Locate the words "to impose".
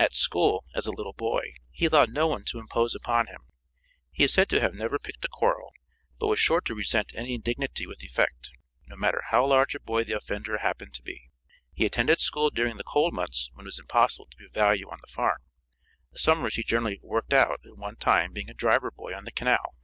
2.46-2.92